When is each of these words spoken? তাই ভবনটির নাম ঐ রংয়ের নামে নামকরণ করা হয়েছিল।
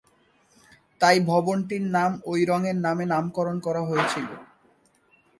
তাই 1.01 1.17
ভবনটির 1.29 1.83
নাম 1.95 2.11
ঐ 2.25 2.33
রংয়ের 2.49 2.77
নামে 2.85 3.05
নামকরণ 3.13 3.57
করা 3.65 3.81
হয়েছিল। 3.89 4.27